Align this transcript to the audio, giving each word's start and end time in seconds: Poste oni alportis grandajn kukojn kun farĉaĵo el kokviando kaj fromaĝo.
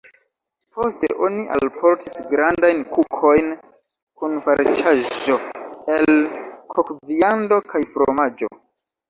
Poste 0.75 1.09
oni 1.25 1.43
alportis 1.55 2.15
grandajn 2.31 2.81
kukojn 2.95 3.51
kun 4.23 4.41
farĉaĵo 4.47 5.37
el 5.99 6.25
kokviando 6.79 7.61
kaj 7.71 7.85
fromaĝo. 7.95 8.53